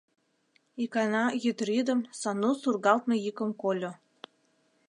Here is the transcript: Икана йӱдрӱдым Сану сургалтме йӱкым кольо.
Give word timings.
Икана 0.83 1.25
йӱдрӱдым 1.43 1.99
Сану 2.19 2.51
сургалтме 2.61 3.15
йӱкым 3.25 3.51
кольо. 3.61 3.91